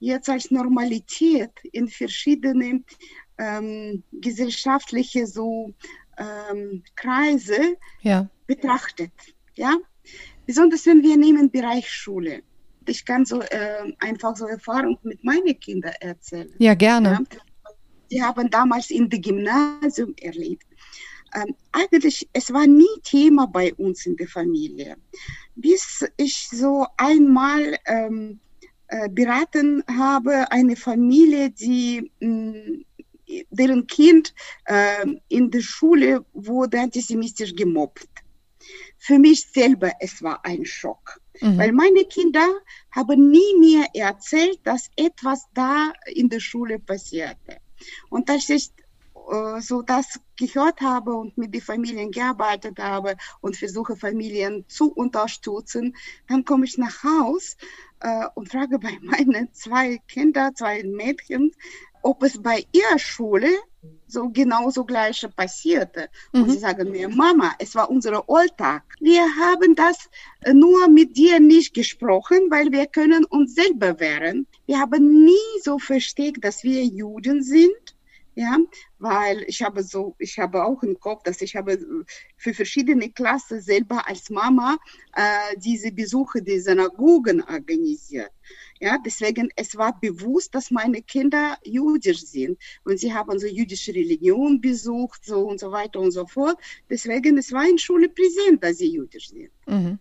jetzt 0.00 0.28
als 0.28 0.50
Normalität 0.50 1.52
in 1.72 1.88
verschiedene 1.88 2.82
ähm, 3.38 4.02
gesellschaftliche 4.12 5.26
so 5.26 5.72
ähm, 6.18 6.82
Kreise 6.96 7.76
Ja. 8.02 8.28
betrachtet. 8.46 9.12
Ja? 9.54 9.76
Besonders 10.46 10.86
wenn 10.86 11.02
wir 11.02 11.16
nehmen 11.16 11.50
Bereich 11.50 11.88
Schule. 11.88 12.42
Ich 12.86 13.04
kann 13.04 13.24
so 13.24 13.40
äh, 13.40 13.92
einfach 14.00 14.36
so 14.36 14.46
Erfahrung 14.46 14.98
mit 15.02 15.22
meinen 15.22 15.58
Kindern 15.60 15.94
erzählen. 16.00 16.52
Ja, 16.58 16.74
gerne. 16.74 17.10
Ja? 17.10 17.20
Die 18.10 18.22
haben 18.22 18.50
damals 18.50 18.90
in 18.90 19.08
dem 19.08 19.22
Gymnasium 19.22 20.14
erlebt. 20.20 20.66
Ähm, 21.34 21.54
eigentlich, 21.70 22.28
es 22.32 22.52
war 22.52 22.66
nie 22.66 22.88
Thema 23.04 23.46
bei 23.46 23.72
uns 23.74 24.04
in 24.06 24.16
der 24.16 24.26
Familie. 24.26 24.96
Bis 25.54 26.04
ich 26.16 26.48
so 26.50 26.86
einmal 26.96 27.78
ähm, 27.86 28.40
äh, 28.42 28.49
beraten 29.10 29.84
habe, 29.86 30.50
eine 30.50 30.76
Familie, 30.76 31.50
die 31.50 32.10
mh, 32.20 32.84
deren 33.50 33.86
Kind 33.86 34.34
äh, 34.64 35.06
in 35.28 35.50
der 35.50 35.60
Schule 35.60 36.24
wurde 36.32 36.80
antisemitisch 36.80 37.54
gemobbt. 37.54 38.08
Für 38.98 39.18
mich 39.18 39.46
selber, 39.50 39.92
es 40.00 40.22
war 40.22 40.44
ein 40.44 40.64
Schock. 40.64 41.20
Mhm. 41.40 41.58
Weil 41.58 41.72
meine 41.72 42.04
Kinder 42.04 42.46
haben 42.90 43.30
nie 43.30 43.56
mir 43.58 43.86
erzählt, 43.94 44.60
dass 44.64 44.90
etwas 44.96 45.46
da 45.54 45.92
in 46.06 46.28
der 46.28 46.40
Schule 46.40 46.78
passierte. 46.78 47.58
Und 48.10 48.28
als 48.28 48.48
ich 48.50 48.70
äh, 49.30 49.60
so 49.60 49.82
das 49.82 50.20
gehört 50.36 50.80
habe 50.80 51.14
und 51.14 51.38
mit 51.38 51.54
den 51.54 51.60
Familien 51.60 52.10
gearbeitet 52.10 52.78
habe 52.78 53.16
und 53.40 53.56
versuche 53.56 53.96
Familien 53.96 54.64
zu 54.68 54.92
unterstützen, 54.92 55.96
dann 56.28 56.44
komme 56.44 56.64
ich 56.64 56.78
nach 56.78 57.02
Haus 57.04 57.56
äh, 58.00 58.26
und 58.34 58.50
frage 58.50 58.78
bei 58.78 58.98
meinen 59.02 59.52
zwei 59.52 59.98
Kindern, 60.08 60.54
zwei 60.54 60.82
Mädchen, 60.84 61.52
ob 62.02 62.22
es 62.22 62.42
bei 62.42 62.64
ihrer 62.72 62.98
Schule 62.98 63.48
so 64.06 64.28
genauso 64.30 64.84
gleiche 64.84 65.28
passierte. 65.28 66.08
Und 66.32 66.48
Mhm. 66.48 66.50
sie 66.50 66.58
sagen 66.58 66.90
mir, 66.90 67.08
Mama, 67.08 67.54
es 67.58 67.74
war 67.74 67.90
unser 67.90 68.24
Alltag. 68.28 68.82
Wir 69.00 69.22
haben 69.36 69.74
das 69.74 69.96
äh, 70.40 70.52
nur 70.52 70.88
mit 70.88 71.16
dir 71.16 71.40
nicht 71.40 71.74
gesprochen, 71.74 72.50
weil 72.50 72.72
wir 72.72 72.86
können 72.86 73.24
uns 73.24 73.54
selber 73.54 73.98
wehren. 74.00 74.46
Wir 74.66 74.80
haben 74.80 75.24
nie 75.24 75.60
so 75.62 75.78
versteckt, 75.78 76.44
dass 76.44 76.62
wir 76.64 76.84
Juden 76.84 77.42
sind. 77.42 77.96
Ja, 78.40 78.56
weil 78.98 79.44
ich 79.48 79.60
habe 79.60 79.82
so, 79.82 80.16
ich 80.18 80.38
habe 80.38 80.64
auch 80.64 80.82
im 80.82 80.98
Kopf, 80.98 81.24
dass 81.24 81.42
ich 81.42 81.56
habe 81.56 81.72
äh, 81.72 82.04
für 82.38 82.54
verschiedene 82.54 83.10
Klassen 83.10 83.60
selber 83.60 84.08
als 84.08 84.30
Mama 84.30 84.78
äh, 85.14 85.58
diese 85.58 85.92
Besuche 85.92 86.40
der 86.40 86.62
Synagogen 86.62 87.42
organisiert. 87.42 88.30
Ja, 88.80 88.96
deswegen, 88.96 89.50
es 89.56 89.76
war 89.76 90.00
bewusst, 90.00 90.54
dass 90.54 90.70
meine 90.70 91.02
Kinder 91.02 91.58
jüdisch 91.64 92.24
sind. 92.24 92.58
Und 92.82 92.98
sie 92.98 93.12
haben 93.12 93.38
so 93.38 93.46
jüdische 93.46 93.94
Religion 93.94 94.58
besucht, 94.58 95.22
so 95.22 95.46
und 95.46 95.60
so 95.60 95.70
weiter 95.70 96.00
und 96.00 96.12
so 96.12 96.26
fort. 96.26 96.56
Deswegen, 96.88 97.36
es 97.36 97.52
war 97.52 97.68
in 97.68 97.76
Schule 97.76 98.08
präsent, 98.08 98.64
dass 98.64 98.78
sie 98.78 98.90
jüdisch 98.90 99.28
sind. 99.28 99.50
Mhm. 99.66 99.98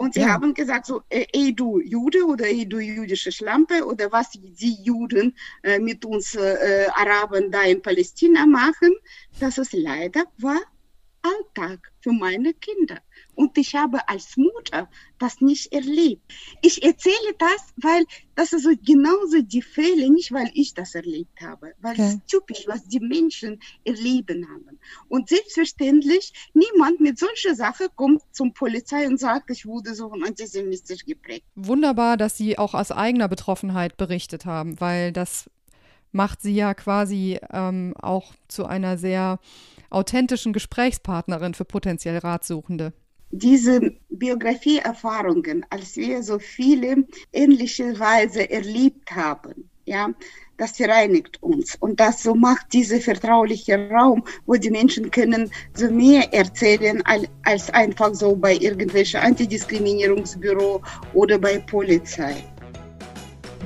Und 0.00 0.14
sie 0.14 0.22
Ja. 0.22 0.32
haben 0.32 0.54
gesagt 0.54 0.86
so, 0.86 1.02
äh, 1.10 1.26
ey 1.34 1.54
du 1.54 1.78
Jude 1.78 2.24
oder 2.24 2.46
ey 2.46 2.66
du 2.66 2.78
jüdische 2.80 3.30
Schlampe 3.32 3.84
oder 3.84 4.10
was 4.12 4.30
die 4.30 4.76
Juden 4.82 5.36
äh, 5.62 5.78
mit 5.78 6.06
uns 6.06 6.34
äh, 6.34 6.86
Arabern 6.94 7.50
da 7.50 7.62
in 7.64 7.82
Palästina 7.82 8.46
machen, 8.46 8.94
das 9.38 9.58
ist 9.58 9.74
leider 9.74 10.24
war 10.38 10.60
Alltag 11.22 11.92
für 12.00 12.12
meine 12.12 12.54
Kinder. 12.54 12.98
Und 13.34 13.56
ich 13.58 13.74
habe 13.74 14.08
als 14.08 14.36
Mutter 14.36 14.88
das 15.18 15.40
nicht 15.40 15.72
erlebt. 15.72 16.22
Ich 16.62 16.82
erzähle 16.82 17.34
das, 17.38 17.74
weil 17.76 18.04
das 18.34 18.52
ist 18.52 18.64
so 18.64 18.70
genauso 18.82 19.42
die 19.42 19.62
Fälle, 19.62 20.10
nicht 20.10 20.32
weil 20.32 20.50
ich 20.54 20.74
das 20.74 20.94
erlebt 20.94 21.40
habe, 21.40 21.74
weil 21.80 21.92
Okay. 21.92 22.02
es 22.02 22.14
ist 22.14 22.26
typisch, 22.26 22.64
was 22.66 22.84
die 22.88 23.00
Menschen 23.00 23.60
erleben 23.84 24.46
haben. 24.48 24.78
Und 25.08 25.28
selbstverständlich, 25.28 26.32
niemand 26.54 27.00
mit 27.00 27.18
solcher 27.18 27.54
Sache 27.54 27.88
kommt 27.94 28.22
zum 28.32 28.52
Polizei 28.54 29.06
und 29.06 29.18
sagt, 29.18 29.50
ich 29.50 29.66
wurde 29.66 29.94
so 29.94 30.10
antisemitisch 30.12 31.04
geprägt. 31.04 31.44
Wunderbar, 31.54 32.16
dass 32.16 32.36
Sie 32.36 32.58
auch 32.58 32.74
aus 32.74 32.90
eigener 32.90 33.28
Betroffenheit 33.28 33.96
berichtet 33.96 34.46
haben, 34.46 34.80
weil 34.80 35.12
das 35.12 35.50
macht 36.12 36.42
Sie 36.42 36.54
ja 36.54 36.74
quasi 36.74 37.38
ähm, 37.52 37.94
auch 38.00 38.32
zu 38.48 38.66
einer 38.66 38.98
sehr 38.98 39.38
authentischen 39.90 40.52
Gesprächspartnerin 40.52 41.54
für 41.54 41.64
potenziell 41.64 42.18
Ratsuchende. 42.18 42.92
diese 43.32 43.92
Biografieerfahrungen, 44.08 45.64
als 45.70 45.96
wir 45.96 46.22
so 46.22 46.38
viele 46.38 47.04
ähnliche 47.32 47.98
Weise 47.98 48.50
erlebt 48.50 49.12
haben, 49.12 49.70
ja, 49.84 50.10
das 50.56 50.72
vereinigt 50.76 51.42
uns 51.42 51.76
und 51.80 52.00
das 52.00 52.22
so 52.22 52.34
macht 52.34 52.72
dieser 52.72 53.00
vertrauliche 53.00 53.88
Raum, 53.90 54.24
wo 54.46 54.54
die 54.56 54.70
Menschen 54.70 55.10
können 55.10 55.50
so 55.74 55.90
mehr 55.90 56.32
erzählen 56.34 57.00
al- 57.06 57.28
als 57.44 57.70
einfach 57.70 58.14
so 58.14 58.36
bei 58.36 58.54
irgendwelchen 58.56 59.20
Antidiskriminierungsbüro 59.20 60.82
oder 61.14 61.38
bei 61.38 61.58
Polizei. 61.58 62.44